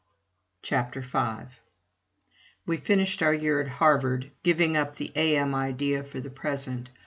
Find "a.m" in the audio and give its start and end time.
5.15-5.53